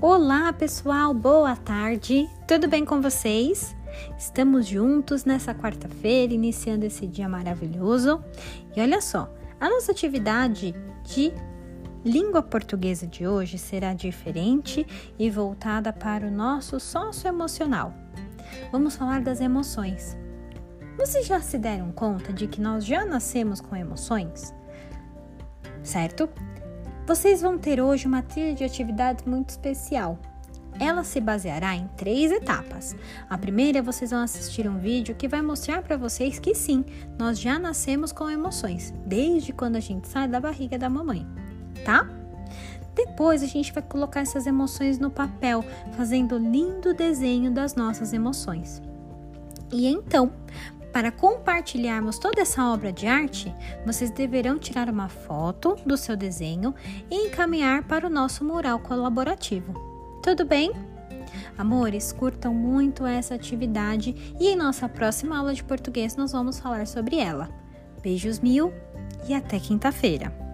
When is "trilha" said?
28.20-28.52